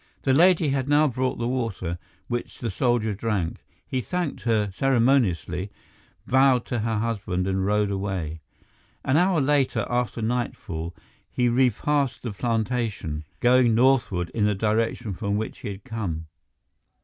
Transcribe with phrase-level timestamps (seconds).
[0.23, 3.63] The lady had now brought the water, which the soldier drank.
[3.85, 5.69] He thanked her ceremoniously,
[6.25, 8.41] bowed to her husband and rode away.
[9.05, 10.95] An hour later, after nightfall,
[11.31, 16.25] he repassed the plantation, going northward in the direction from which he had come.